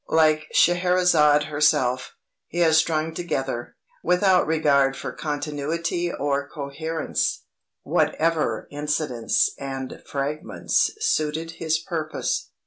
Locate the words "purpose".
11.77-12.49